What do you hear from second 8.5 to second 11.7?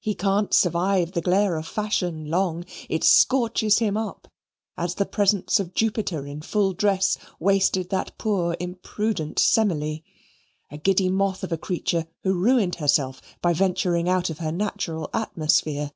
imprudent Semele a giddy moth of a